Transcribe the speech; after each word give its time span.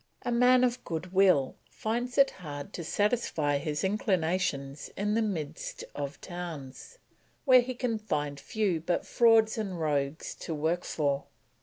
A 0.23 0.31
man 0.31 0.63
of 0.63 0.83
good 0.83 1.13
will 1.13 1.57
finds 1.69 2.17
it 2.17 2.31
hard 2.41 2.73
to 2.73 2.83
satisfy 2.83 3.59
his 3.59 3.83
inclinations 3.83 4.89
in 4.97 5.13
the 5.13 5.21
midst 5.21 5.83
of 5.93 6.19
towns, 6.21 6.97
where 7.45 7.61
he 7.61 7.75
can 7.75 7.99
find 7.99 8.39
few 8.39 8.79
but 8.79 9.05
frauds 9.05 9.59
and 9.59 9.79
rogues 9.79 10.33
to 10.33 10.55
work 10.55 10.85
for. 10.85 11.25